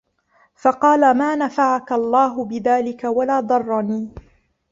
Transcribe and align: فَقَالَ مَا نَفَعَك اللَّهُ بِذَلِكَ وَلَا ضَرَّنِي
فَقَالَ 0.55 1.17
مَا 1.17 1.35
نَفَعَك 1.35 1.91
اللَّهُ 1.91 2.45
بِذَلِكَ 2.45 3.03
وَلَا 3.03 3.39
ضَرَّنِي 3.39 4.09